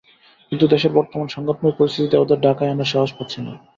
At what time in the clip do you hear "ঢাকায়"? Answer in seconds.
2.41-2.71